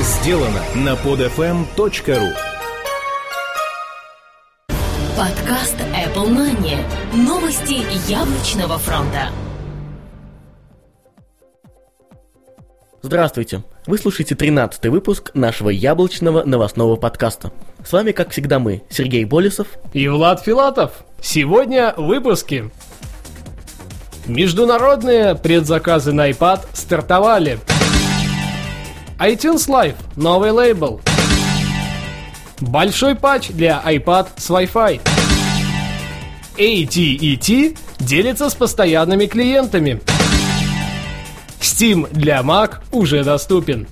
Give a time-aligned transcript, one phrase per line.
[0.00, 2.32] сделано на podfm.ru
[5.16, 6.78] Подкаст Apple Money.
[7.14, 9.28] Новости яблочного фронта.
[13.02, 13.62] Здравствуйте!
[13.86, 17.52] Вы слушаете 13 выпуск нашего яблочного новостного подкаста.
[17.86, 21.04] С вами, как всегда, мы, Сергей Болесов и Влад Филатов.
[21.20, 22.70] Сегодня в выпуске.
[24.26, 27.60] Международные предзаказы на iPad стартовали.
[29.18, 31.00] iTunes Live– новый лейбл.
[32.60, 35.00] Большой патч для iPad с Wi-Fi.
[36.56, 40.00] AT&T делится с постоянными клиентами.
[41.60, 43.86] Steam для Mac уже доступен.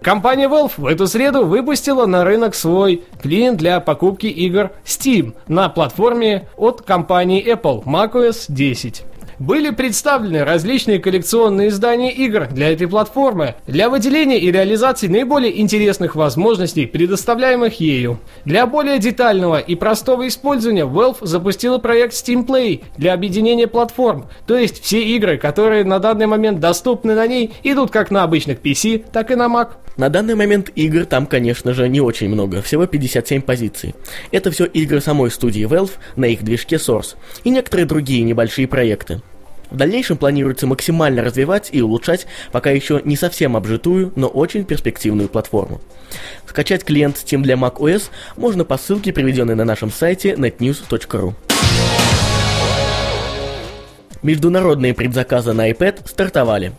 [0.00, 5.68] Компания Valve в эту среду выпустила на рынок свой клиент для покупки игр Steam на
[5.68, 9.04] платформе от компании Apple macOS 10
[9.38, 16.14] были представлены различные коллекционные издания игр для этой платформы для выделения и реализации наиболее интересных
[16.14, 18.18] возможностей, предоставляемых ею.
[18.44, 24.56] Для более детального и простого использования Valve запустила проект Steam Play для объединения платформ, то
[24.56, 29.04] есть все игры, которые на данный момент доступны на ней, идут как на обычных PC,
[29.12, 29.70] так и на Mac.
[29.96, 33.96] На данный момент игр там, конечно же, не очень много, всего 57 позиций.
[34.30, 39.20] Это все игры самой студии Valve на их движке Source и некоторые другие небольшие проекты.
[39.70, 45.28] В дальнейшем планируется максимально развивать и улучшать пока еще не совсем обжитую, но очень перспективную
[45.28, 45.80] платформу.
[46.46, 48.04] Скачать клиент Steam для macOS
[48.36, 51.34] можно по ссылке, приведенной на нашем сайте netnews.ru.
[54.22, 56.72] Международные предзаказы на iPad стартовали.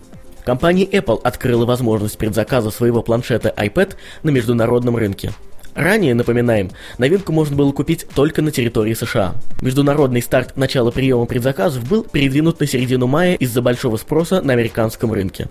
[0.43, 5.31] Компания Apple открыла возможность предзаказа своего планшета iPad на международном рынке–
[5.75, 9.35] Ранее, напоминаем, новинку можно было купить только на территории США.
[9.61, 15.13] Международный старт начала приема предзаказов был передвинут на середину мая из-за большого спроса на американском
[15.13, 15.47] рынке.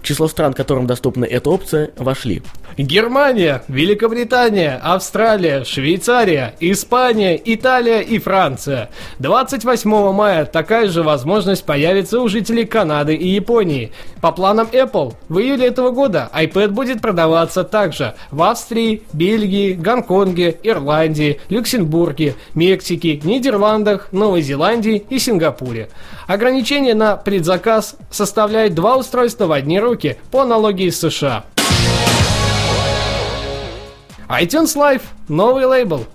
[0.00, 2.42] В число стран, которым доступна эта опция, вошли
[2.78, 8.90] Германия, Великобритания, Австралия, Швейцария, Испания, Италия и Франция.
[9.18, 13.92] 28 мая такая же возможность появится у жителей Канады и Японии.
[14.20, 19.74] По планам Apple, в июле этого года iPad будет продаваться также в Австрии, Бельгии, Бельгии,
[19.74, 25.88] Гонконге, Ирландии, Люксембурге, Мексике, Нидерландах, Новой Зеландии и Сингапуре.
[26.26, 31.44] Ограничение на предзаказ составляет два устройства в одни руки по аналогии с США.
[34.28, 36.06] iTunes Live– новый лейбл.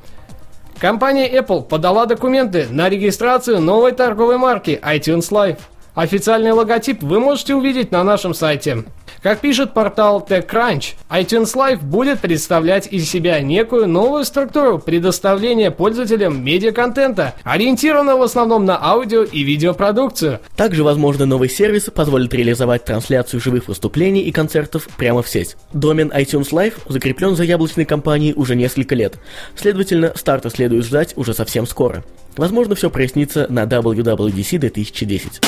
[0.80, 5.60] Компания Apple подала документы на регистрацию новой торговой марки iTunes Live.
[5.98, 8.84] Официальный логотип вы можете увидеть на нашем сайте.
[9.24, 16.44] Как пишет портал TechCrunch, iTunes Live будет представлять из себя некую новую структуру предоставления пользователям
[16.44, 20.40] медиаконтента, ориентированного в основном на аудио и видеопродукцию.
[20.56, 25.58] Также, возможно, новый сервис позволит реализовать трансляцию живых выступлений и концертов прямо в сеть.
[25.74, 29.16] Домен iTunes Live закреплен за яблочной компанией уже несколько лет.
[29.56, 32.04] Следовательно, старта следует ждать уже совсем скоро.
[32.38, 35.42] Возможно, все прояснится на WWDC 2010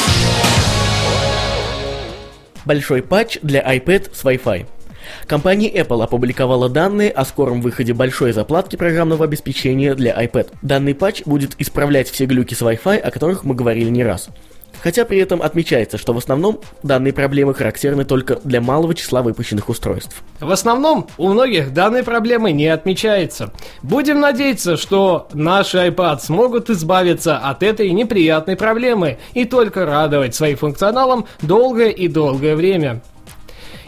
[2.70, 4.68] большой патч для iPad с Wi-Fi.
[5.26, 10.50] Компания Apple опубликовала данные о скором выходе большой заплатки программного обеспечения для iPad.
[10.62, 14.30] Данный патч будет исправлять все глюки с Wi-Fi, о которых мы говорили не раз.
[14.82, 19.70] Хотя при этом отмечается, что в основном данные проблемы характерны только для малого числа выпущенных
[19.70, 20.24] устройств.
[20.40, 23.52] В основном у многих данные проблемы не отмечается.
[23.82, 30.58] Будем надеяться, что наши iPad смогут избавиться от этой неприятной проблемы и только радовать своим
[30.58, 33.02] функционалом долгое и долгое время.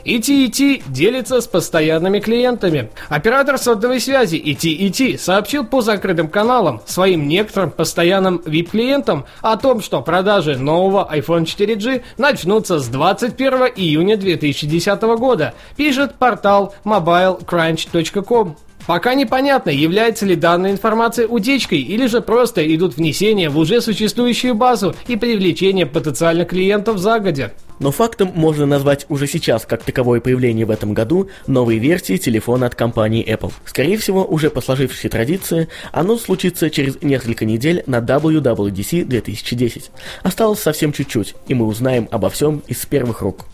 [0.06, 2.90] ET&T делится с постоянными клиентами.
[3.10, 10.02] Оператор сотовой связи ET&T сообщил по закрытым каналам своим некоторым постоянным VIP-клиентам о том, что
[10.02, 18.56] продажи нового iPhone 4G начнутся с 21 июня 2010 года, пишет портал mobilecrunch.com.
[18.88, 24.56] Пока непонятно, является ли данная информация утечкой или же просто идут внесения в уже существующую
[24.56, 27.54] базу и привлечение потенциальных клиентов загодя.
[27.82, 32.68] Но фактом можно назвать уже сейчас как таковое появление в этом году новой версии телефона
[32.68, 33.52] от компании Apple.
[33.66, 39.90] Скорее всего, уже по сложившейся традиции, оно случится через несколько недель на WWDC 2010.
[40.22, 43.48] Осталось совсем чуть-чуть, и мы узнаем обо всем из первых рук.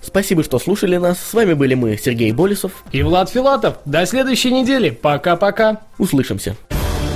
[0.00, 1.18] Спасибо, что слушали нас.
[1.18, 3.78] С вами были мы, Сергей Болесов и Влад Филатов.
[3.84, 4.90] До следующей недели.
[4.90, 5.80] Пока-пока.
[5.98, 6.56] Услышимся.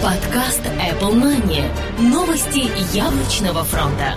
[0.02, 1.62] Подкаст Apple Money.
[2.00, 4.16] Новости яблочного фронта.